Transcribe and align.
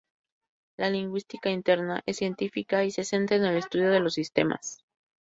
La 0.77 0.89
lingüística 0.89 1.51
"interna" 1.51 2.01
es 2.07 2.17
científica 2.17 2.83
y 2.83 2.89
se 2.89 3.03
centra 3.03 3.37
en 3.37 3.45
el 3.45 3.57
estudio 3.57 3.91
de 3.91 3.99
los 3.99 4.15
sistemas. 4.15 4.79